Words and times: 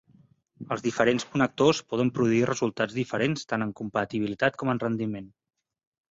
Els 0.75 0.83
diferents 0.83 1.25
connectors 1.33 1.81
poden 1.93 2.09
produir 2.15 2.39
resultats 2.49 2.95
diferents 2.99 3.43
tant 3.53 3.65
en 3.67 3.73
compatibilitat 3.81 4.57
com 4.63 4.73
en 4.73 4.81
rendiment. 4.85 5.29